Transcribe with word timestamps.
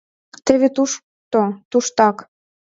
Теве 0.45 0.67
тушто, 0.75 1.39
туштак. 1.69 2.17